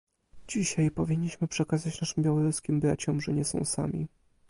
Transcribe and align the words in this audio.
Dzisiaj 0.47 0.91
powinniśmy 0.91 1.47
przekazać 1.47 2.01
naszym 2.01 2.23
białoruskim 2.23 2.79
braciom, 2.79 3.21
że 3.21 3.33
nie 3.33 3.45
są 3.45 3.65
sami 3.65 4.07